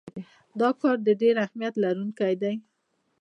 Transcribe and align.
دا 0.59 0.69
کار 0.81 0.97
د 1.07 1.09
ډیر 1.21 1.35
اهمیت 1.45 1.73
لرونکی 1.83 2.33
دی. 2.41 2.55